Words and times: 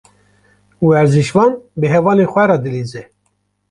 Werzişvan 0.87 1.51
bi 1.79 1.87
hevalên 1.93 2.29
xwe 2.33 2.43
re 2.49 2.57
dilîze. 2.63 3.03